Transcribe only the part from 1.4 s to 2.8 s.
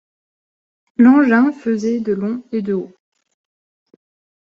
faisait de long et de